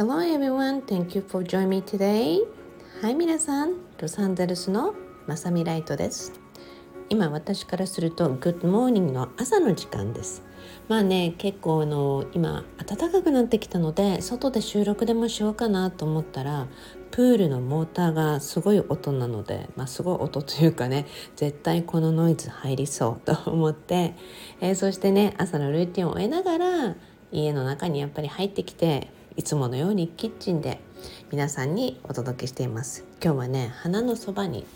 [0.00, 2.38] Hello everyone, thank you for joining me today.
[3.02, 4.94] はい、皆さん、ロサンゼルスの
[5.26, 6.32] まさみライトです。
[7.10, 10.42] 今私からすると Good Morning の朝の時間です
[10.88, 16.68] まあね結構あの今暖かくなってきたので外で収録でもしようかなと思ったら
[17.10, 24.14] プールのモーターがすごい音なので、まあ、すごい音というかね絶対このノイズ入りそうと思って、
[24.60, 26.94] えー、そしてね朝のルーティンを終えながら
[27.32, 29.10] 家の中にやっぱり入ってきて
[29.40, 30.82] いつものようにキッチンで
[31.32, 33.06] 皆さんにお届けしています。
[33.24, 34.66] 今日はね花のそばに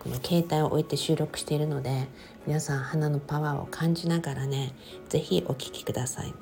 [0.00, 2.08] この携帯を置いて収録しているので
[2.44, 4.72] 皆さん花のパワーを感じながらね
[5.08, 6.34] 是非お聴きください。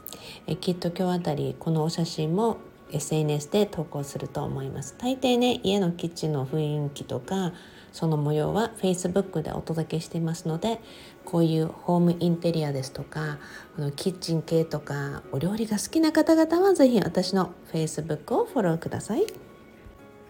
[0.46, 2.56] えきっと今日あたりこのお写真も
[2.90, 4.94] SNS で投稿すると思います。
[4.96, 7.52] 大抵ね家のキッチンの雰囲気とか
[7.98, 10.80] その模様は Facebook でお届けしていますので
[11.24, 13.38] こういうホームインテリアですとか
[13.74, 19.26] このキッチン系とかお料理が好きな方々は是非私の Facebook をフォローください。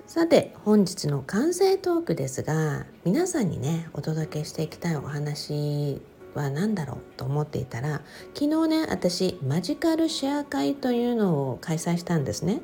[0.06, 6.00] さて本日の完成トークですが皆さんにねお届けしていきたいお話
[6.33, 8.00] は何だろうと思っていたら
[8.33, 12.62] 昨日ね私マジカルシェア会というのを開催したんですね。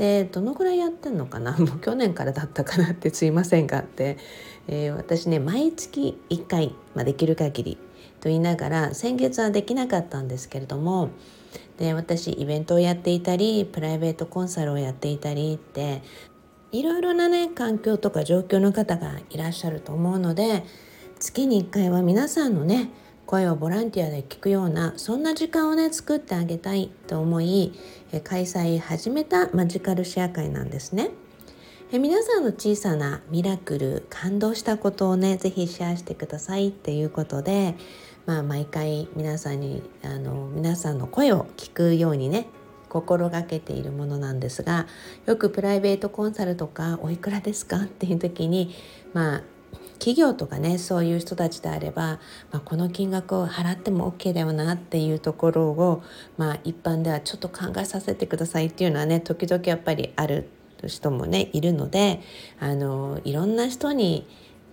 [0.00, 1.52] でどのぐらいやってんのかな？
[1.60, 4.16] もう去年からだったかなってすいませんがって、
[4.66, 7.78] えー、私ね毎月1回、まあ、できる限り
[8.18, 11.10] と言いながら先月はできなかったんですけれども
[11.78, 16.02] で私イベントをやっていたりプライベートコンサルをやっていたりって
[16.72, 20.64] いろいろなね環境とか状況の方がいらっしゃると思うので
[21.18, 22.88] 月に1回は皆さんのね
[23.30, 27.72] 声をボランティアで聞くようなそんな時間をね作ってあげたいと思い
[28.24, 31.10] 開催始めたマジカルシェア会なんですね。
[31.92, 37.76] え皆さんの小さなミラクル感動したことをね是非シェアしてくださいっていうことで、
[38.26, 42.48] まあ、毎回皆さんにあの皆さんの声を聞くようにね
[42.88, 44.88] 心がけているものなんですが
[45.26, 47.76] よくプライベートコンサルとかおいくらですか？
[47.82, 48.74] っていう時に
[49.12, 49.42] まあ
[50.00, 52.18] 企業とかねそういう人たちであれば、
[52.50, 56.02] まあ、この金額を払っても OK だよなっていうところを、
[56.38, 60.48] まあ、一般ではちょっと考えさせてくださいっていうのはね時々やっぱりある
[60.86, 62.22] 人もねいるので
[62.58, 64.26] あのいろんな人に、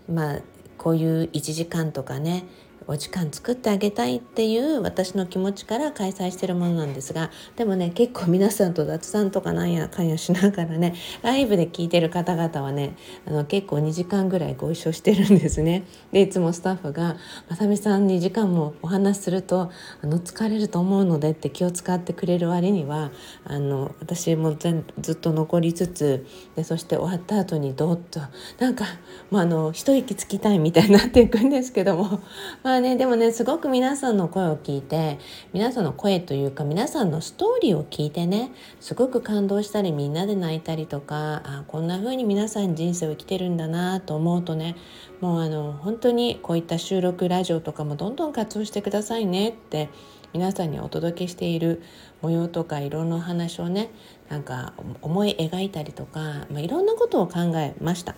[0.10, 0.40] まあ、
[0.78, 2.46] こういう1時間とかね
[2.88, 12.96] お時間作ってあげたいっていう私の気持ちから開催してるものなんですがでもね結構皆さんと雑談とかなんやかんやしながらねライブで聞いてる方々はね
[13.28, 15.84] あの結構2時間ぐらいご一緒してるんですね。
[16.12, 17.18] でいつもスタッフが
[17.50, 19.70] 「まさみさん2時間もお話しすると
[20.02, 23.12] あの疲れると思うので」って気を使ってくれる割には
[23.44, 28.22] あの私もずっと残りつつでそして終わった後にどっと
[28.60, 28.86] なんか、
[29.30, 32.22] まあ、あの一息つきたいみたいになっていくんですけども
[32.64, 35.20] まあねでもねすごく皆さんの声を聞いて
[35.54, 44.76] 皆さんの声というか皆さんのストーリーを聞いてねすごく感動したりみんなで泣いたりとかあこんな風に皆さん人生を生きてるんだなと思うとね
[45.22, 49.90] もうあの本当にこういった収録ラジオとかもどんどん活用してくださいねって
[50.34, 51.82] 皆さんにお届けしている
[52.22, 53.92] 模様とかいろんな話をね
[54.30, 58.16] なんか思い描いたりとか、まあ、いろんなことを考えました。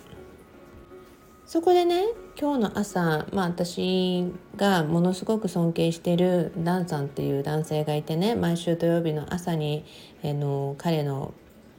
[1.49, 2.03] そこでね
[2.39, 9.83] 今日の朝、まあ、私がものすごく尊敬してるダンさんっていう男性がいてね毎週土曜日の朝に、
[10.21, 11.33] えの彼の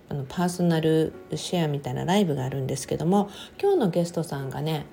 [0.08, 3.30] あのパーソナルシェアみたいなライブがあるんですけども
[3.62, 4.86] 今日のゲストさんがね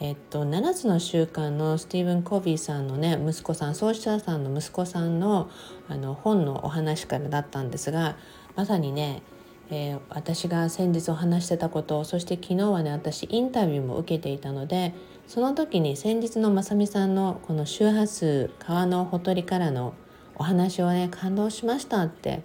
[0.00, 5.48] えっと、7つの習慣のスティーブン・コビーさんのね息子さん創始者さんの息子さんの
[5.88, 8.16] あの本のお話からだったんですが
[8.56, 9.22] まさにね
[9.70, 14.94] えー、私が先日お話してたことそして昨日はね私インタビューも受けていたので
[15.26, 19.94] その時に先日のまさみさんのこの周波数川のほとりからの
[20.36, 22.42] お話をね感動しましたって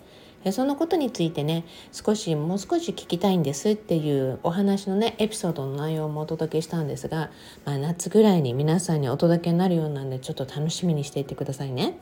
[0.52, 7.30] そのことについてね少しもう少し聞きたいんですっていうお話のねエピソードの内容もお届けしたんですが、
[7.64, 12.00] まあ、夏ぐらいに皆さんにお届けになるようなんでちょっと楽しみにしていてくださいね。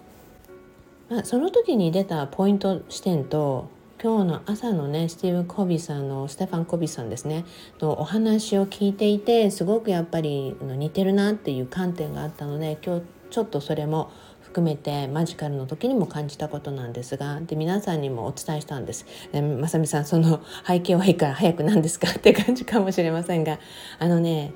[1.09, 3.69] まあ、その時に出たポイント視点と
[4.01, 7.43] 今日の朝のねスティーブ・コビーさんのステファン・コビーさんですね
[7.81, 14.09] のお話を聞いていてすごくやっぱり似てるなっていう観点があったので今日ちょっとそれも
[14.41, 19.05] 含めてマジカルの時にも感じたことなんですがで皆さんにもお伝えしたんです。
[19.33, 23.59] でまさみさんその背景はいいから早くなんですかって感じかもしれませんが
[23.99, 24.53] あのね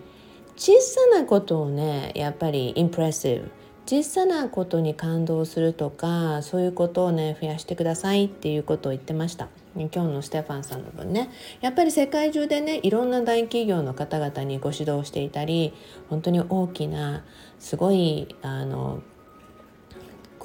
[0.55, 3.51] 小さなことをねやっぱりインプレッシブ
[3.85, 9.49] 小さなことに感動するとかそういうことをね増やしてくださいっていうことを言ってました。
[9.75, 11.31] 今日のステファンさんの分ね
[11.61, 15.73] やっぱり世界中でねいろんな大企業の方々にご指導していたり
[16.09, 17.23] 本当に大きな
[17.57, 19.01] すごいあの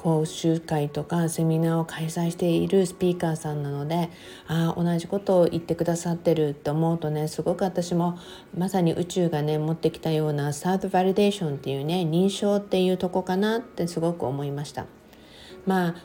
[0.01, 4.09] 講習会とかセミナーを開催しているスピーカーさんなので
[4.47, 8.17] ああ同じことを言ってくださってるって思うとねすごく私も
[8.57, 14.85] まさに宇宙がね持ってきたようなサードバリデーションっていうね認証っていうとこかなってすごく思いました。
[15.65, 15.95] まあ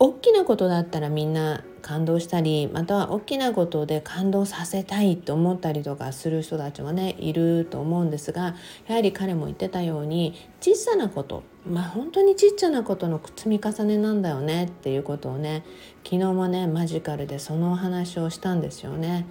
[0.00, 8.54] 大きなことだったらみんな感動したりまたは大きなことで感動させたいと思ったりとかする人たちもねいると思うんですが
[8.86, 15.64] やはり彼も言ってたように小さなことまあ本当にちっちゃなことの積み重ねなんだよねっていうことをね
[16.04, 19.26] 昨日もねマジカルでそのお話をしたんですよね。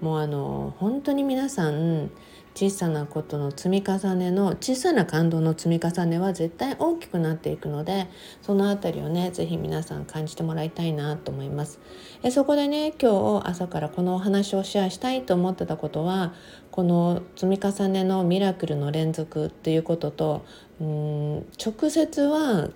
[0.00, 2.10] もうあの本当に皆さん
[2.54, 8.08] 小さなことの積み重ねの小さな感動の積み重ねは絶対大きくなっていくので
[8.42, 11.80] その辺りをね是非皆さん感じてもらいたいなと思います
[12.22, 16.34] えそこでね今日朝からこのお話をシェアしたいと思ってたことは
[16.70, 20.44] この積み重ねのミラクルの連続っていうことと
[20.80, 22.68] うん直接は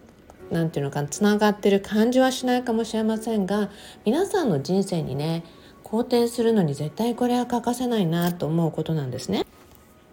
[0.51, 3.71] 何て言うのかつながってる感じはしないかもしれませんが
[4.05, 5.45] 皆さんの人生にね
[5.83, 9.45] 好転するのに絶対これは欠かせないなと思うことなんですね。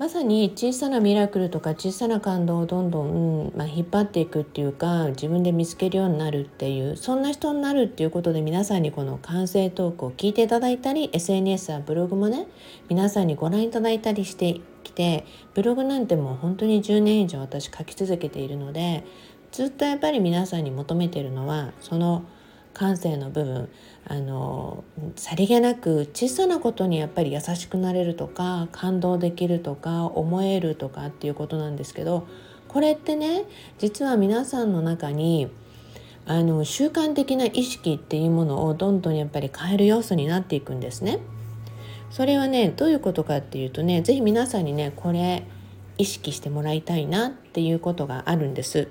[0.03, 12.47] まさに小さなミラクルとか小さな感動をどんどん、まあ、引っ張っていくっていうか自分で見つけるようになるっていうそんな人になるっていうことで皆さんにこの完成トークを聞いていただいたり SNS やブログもね
[12.89, 19.05] 皆さんにご覧いただいたりしてきてブログなんてもう本当に10年以上私書き続けているので
[19.53, 22.25] ずっとやっぱり皆さんに求めてるのはその
[22.73, 23.69] 感性の部分
[24.05, 24.83] あの
[25.15, 32.27] さりげなく小さなことにやっぱり優しくなれるとか感動できるとか思えるとかっていうことなんですけど
[32.67, 33.45] これってね
[33.77, 35.49] 実は皆さんの中に
[36.25, 41.19] あの習慣的な意識っていうものをどんどんやっぱり変える要素になっていくんですね。
[42.09, 45.45] それはねどういうことかっていうとね是非皆さんにねこれ
[45.97, 48.87] 意識してもらいたいなっていうことがあるんです。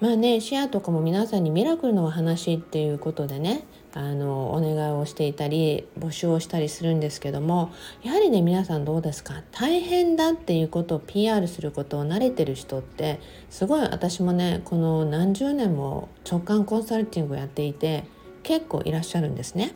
[0.00, 3.64] まあねシェアとかも皆さんにミラクルのお話っていうことでね
[3.94, 7.72] あのお願いをしていたり募集をしたりするんですけども
[8.04, 9.42] やはりね皆さんどうですか？
[9.50, 13.18] 大変だっていうことを PR することを慣れてる人って
[13.50, 18.04] すごい私もねこの何十年も直感コンサルティングをやっていて
[18.44, 19.74] 結構いらっしゃるんですね。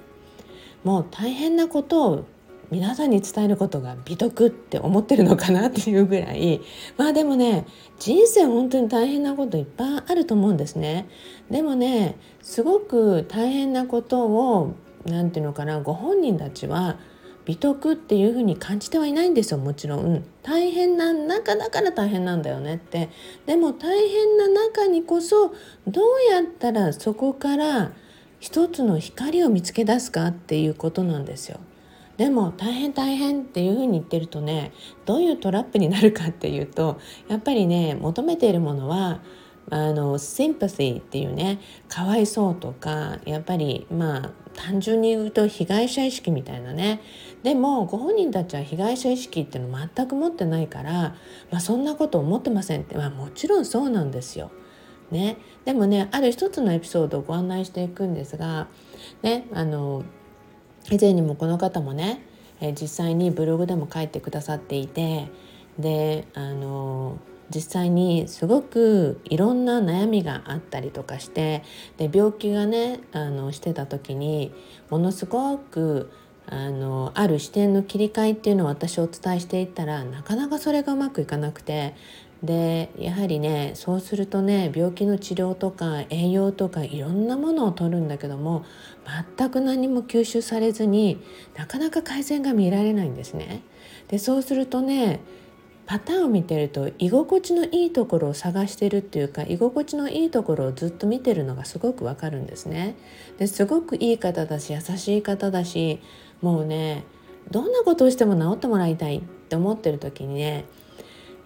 [0.85, 2.25] もう大変なことを
[2.73, 6.63] 皆さんに伝えることが美徳って思ってるのかなっていうぐらい
[6.97, 7.67] まあでもね
[7.99, 11.07] 人生本当に大変なこといっぱいあると思うんですね。
[11.51, 14.75] でもねすごく大変なことを
[15.05, 16.97] 何て言うのかなご本人たちは
[17.45, 23.11] 美徳っていうふうに感じてはいないんですよもちろん大変な中だから大変なんだよねって
[23.45, 25.53] でも大変な中にこそ
[25.87, 27.93] どうやったらそこから
[28.41, 31.61] 一つの光を見つけ出すかっていうことなんですよ。
[32.17, 34.73] でも大変大変っていうふうに言ってるとね
[35.07, 39.21] どういうトラップになるかっていうとやっぱりね求めているものは
[39.71, 47.01] あのシンパシーっていうねかわいそうとかやっぱりまあ単純に言うと被害者意識みたいなね。
[47.43, 51.17] でもご本人たちは被害者意識っていうの全く持ってないから、
[51.51, 54.51] まあ、そんなこと思ってませんって、まあ、もちろんそうなんですよ。
[55.11, 55.37] ね、
[55.67, 58.69] でもねある一つのエピソードをご案内していくんですが、
[59.23, 60.05] ね、あの
[60.91, 62.23] 以前にもこの方もね、
[62.61, 65.29] え、実際にブログでも書いてくださっていて
[65.79, 67.19] であの
[67.55, 71.63] 実際にすごくいろんな悩みがあったりとかして
[71.99, 74.53] で病気がねあのしてた時に
[74.91, 76.11] ものすごく
[76.47, 81.95] あのある視点の切り替えっていうのを私お伝えしていったらなかなかそれがうまくいかなくて
[82.43, 88.65] でやはりねそうするとね病気の治療とか栄養とかいろんなものを取るんだけども
[89.37, 91.23] 全く何も吸収されずに
[91.57, 93.63] なかなか改善が見られないんですね。
[94.09, 95.21] でそうするとね
[95.87, 102.97] パターンを見てると居心地のいいところを探してるっていうか居心地のいいところをずっと見てるのがすごくわかるんですね。
[103.39, 106.01] ですごくいい方だし優しい方だし
[106.41, 107.05] もうね
[107.51, 110.65] どんなことをしても治ってもらいたいって思ってる時にね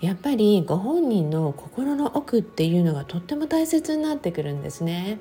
[0.01, 5.19] やっぱりご本人の心の奥っていうのがとっても大切になってくるんですね。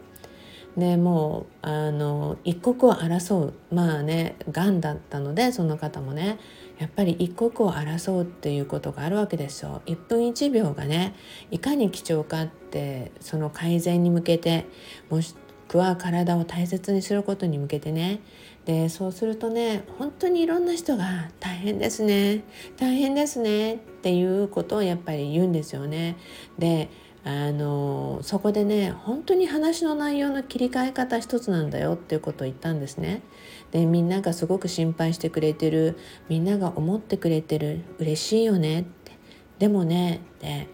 [0.77, 6.37] でもうあの一刻を争うまあねがんだったのでその方もね
[6.79, 9.81] やっぱり一刻を争うっていうことがあるわけですよ。
[9.85, 11.15] 1分1秒がね
[11.49, 14.65] いかに貴重かってその改善に向けて
[15.09, 15.33] もし
[15.75, 18.21] くは体を大切にすることに向けてね
[18.63, 22.43] でそうするとね本当にいろんな人が「大変ですね
[22.77, 26.15] 大変ですね」っていうことをやっぱり言うんですよね。
[26.57, 26.89] で
[27.25, 33.21] あのそこでね本当に話の内容の切り替え方一つなんだよっていうことを言ったんですね。
[33.71, 35.97] でみんながすごく心配してくれてる
[36.29, 39.11] みんなが思ってくれてる嬉しいよねって
[39.57, 40.67] でもねで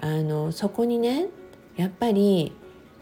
[0.00, 1.28] あのそこにね
[1.76, 2.52] やっぱり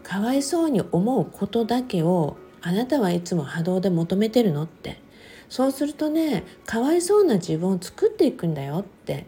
[0.03, 5.01] かわいそうに思うことだけをあなたはいつも波動で求めてるのって。
[5.49, 9.25] そうするとねかわいそうな自分を作っていくんだよって。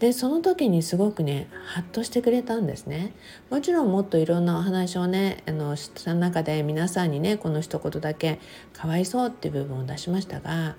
[0.00, 3.12] でその時にすごくねハッとしてくれたんですね。
[3.50, 8.38] もちろんもっといろんなお話をねあのした中で皆さんにねこの一言だけ
[8.72, 10.76] かわいそうっていう部分を出しましたが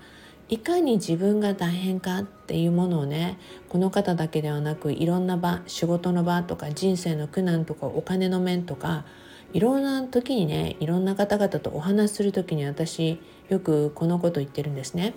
[0.50, 3.38] いかに自分が大変かっていうものをね
[3.68, 9.04] この方だけではなくいろんな場仕事の場とか人生の苦難とかお金の面とか
[9.52, 15.14] いろんな時にねいろんな方々とお話しする時に私よくこのこと言ってるんですね。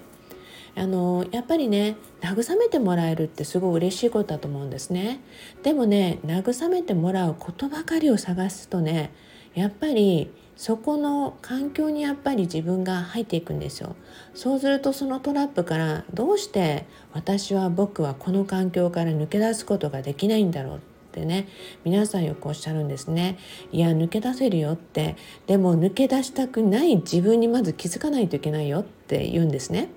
[0.76, 5.20] あのやっぱりね慰めてもらえるってすごい嬉しいことだと思うんですね
[5.62, 9.14] でもね慰めてもらうことばかりを探すとね
[9.54, 13.96] やっぱりそこの環境にやっぱり自分が入っていくんですよ。
[14.34, 20.80] そうするとそのトラップからどうして私は僕はこの環境から抜け出すことができないんだろうっ
[21.12, 21.48] てね
[21.84, 23.38] 皆さんよくおっしゃるんですね。
[23.72, 25.16] いや抜け出せるよって。
[25.48, 29.90] でも抜け出したくない自分にまず気づかないといけないよって言うんですね。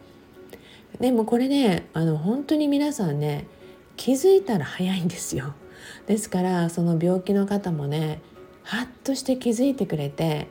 [1.01, 3.47] でもこれねあの本当に皆さんね
[3.97, 5.55] 気づいたら早いんですよ。
[6.07, 8.21] ですからその病気の方もね
[8.67, 10.49] ハッとして気づいてくれて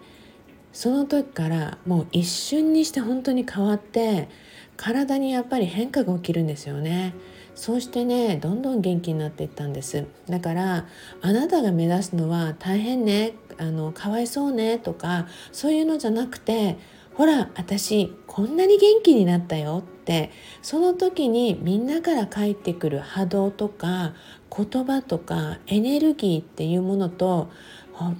[0.71, 4.29] その時からもう一瞬にして本当に変わって
[4.77, 7.13] 体にやっぱり変化が起きるんですよね。
[7.55, 10.05] そうしてねどんどん元気になっていったんです。
[10.29, 10.85] だから
[11.21, 16.77] あなたが目指すのは大変ねあのかわいそうねとかそういうのじゃなくて
[17.13, 20.31] ほら私こんなに元気になったよって
[20.61, 24.13] その時にみんなから返ってくる波動とか
[24.55, 27.49] 言葉とかエネルギーっていうものと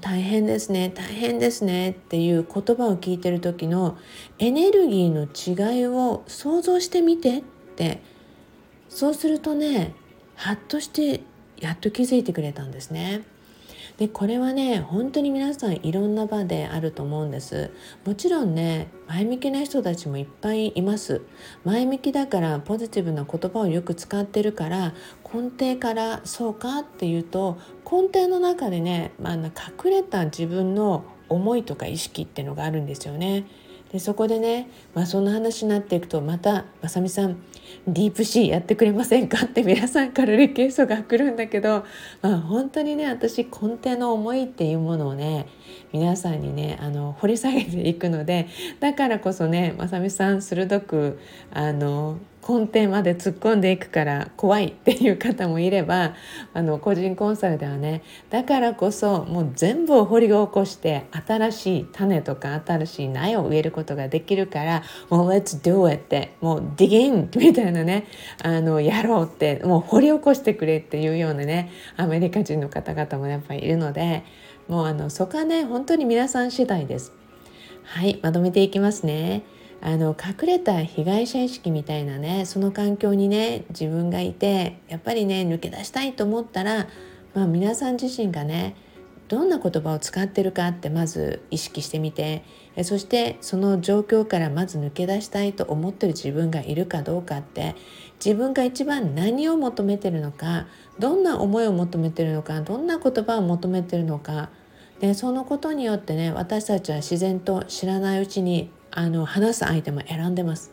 [0.01, 3.97] 大変ですね大変ですねっていう言葉を聞いてる時の
[4.39, 7.43] エネルギーの違いを想像してみてっ
[7.75, 8.01] て
[8.89, 9.93] そうするとね
[10.35, 11.21] ハッとして
[11.59, 13.23] やっと気づいてくれたんですね。
[13.97, 17.71] でこれはね本当に皆さんいろんな場であると思うんです
[18.05, 21.21] もちろんね前向きな人たちもいっぱいいます
[21.63, 27.57] 前向きだからポジティブな言葉をよく使ってるから根底からそうかっていうと
[27.89, 33.45] 根底の中でね、まあ、隠れた自分の思いとか意識っていうのがあるんですよね。
[33.91, 37.37] でそこでね、まあ、そんな話になっていくとまた「まさみさん
[37.87, 41.83] ディープシーやってくれませんか?」って皆さんからリクエストが来るんだけど、
[42.21, 45.47] まあ、本当にね私根底の思いっていうものをね
[45.91, 48.47] 皆さんにねあの掘り下げていくので
[48.79, 51.19] だからこそねまさみさん鋭く
[51.51, 56.13] あの根底まで突っ込んでいくから怖いっていう方もいれば
[56.53, 68.05] あの個人コンサルではねだからこそもう全部を掘り起こして新しい種とか新しい苗を植えることができるからもう「Let's do it」ってもう「dig in」みたいなね
[68.43, 74.23] あのやろうってもう掘り起こしてくれっていうようなねアメリカ人の方々もやっぱりいるので
[74.67, 77.11] もうあのそこはね本当に皆さん次第です。
[77.83, 79.43] はいまとめていきますね。
[79.81, 86.87] あの隠れた被害者意識みたいなねその環境にね自分がいてやっぱりね抜け出したいと思ったら、
[87.33, 88.75] まあ、皆さん自身がね
[89.27, 92.43] どんな言葉を使ってるかってまず意識してみて
[92.83, 97.75] そしてその状況からまず抜け出したいと思ってる自分がいるかどうかって
[98.23, 100.67] 自分が一番何を求めてるのか
[100.99, 104.49] どんな思いを求めてるのかどんな言葉を求めてるのか
[104.99, 110.71] でそのことによってね私たちは自然と知らないうちにあの話す相手も選んでます。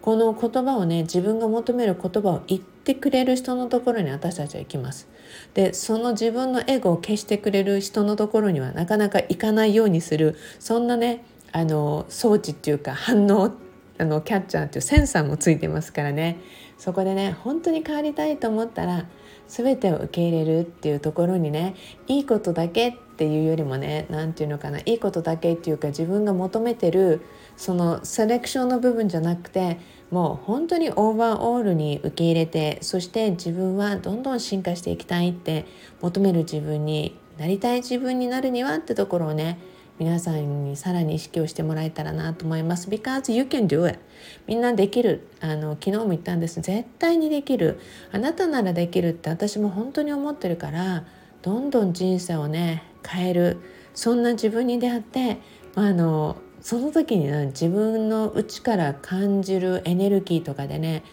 [0.00, 5.08] この言葉をね自分が求める言葉を言ってくれる人のところに私たちは行きます。
[5.54, 13.52] でその自分のエゴを消してくれる人のところにはなかなか行かないようにするそんなねあの装置っていうか反応
[13.98, 16.38] あのキャッチャーっていうセンサーもついてますからね。
[16.78, 19.06] そこでね本当に変わりたいと思ったら
[19.48, 21.74] 全てを受け入れるっていうところにね
[22.06, 27.20] いいことだけっていうよりもね何て言うのかないいことだけっていうか自分が求めてる
[27.56, 29.80] そのセレクションの部分じゃなくて
[30.12, 35.66] もう本当にオーバーオールに受け入れてそして自分はどんどん進化していきたいって
[36.00, 39.58] 求める自分になりたい自分になるにはってところをね
[39.98, 42.88] 皆さんにさらに意識をしてもらえたらなと思います。
[42.88, 43.98] Because you can do it.
[44.46, 45.26] みんなできる。
[45.40, 46.60] あの昨日も言ったんです。
[46.60, 47.80] 絶対にできる。
[48.12, 51.04] あなたならできるって私も本当に思ってるから
[51.42, 53.56] どんどん人生をね変える。
[53.94, 55.38] そんな自分に出会って、
[55.74, 61.04] あ、のその時に、ね、自分の内から感じるエネルギーとかでね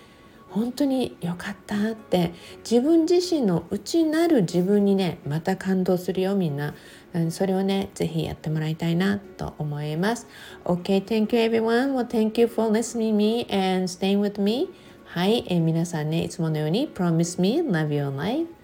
[0.50, 2.34] 本当に良かったって
[2.70, 6.74] 自分自身の内なる自分にねまた感動するよみんな。
[7.14, 10.28] うんそれをねぜひやってもらいたいなと思います。
[10.64, 11.94] OK thank you everyone.
[11.94, 14.70] Well thank you for listening me and staying with me.
[15.06, 18.55] はい、えー、皆さんねいつものように Promise me love your life.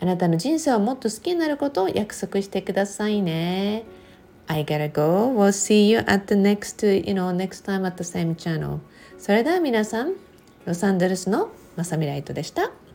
[0.00, 3.84] あなたの人生をもっと好きになることを約束してくださいね。
[4.48, 5.34] I gotta go.
[5.34, 8.78] We'll see you at the next, you know, next time at the same channel.
[9.18, 10.12] それでは皆さん、
[10.66, 12.85] ロサンゼルスのまさみライトでした。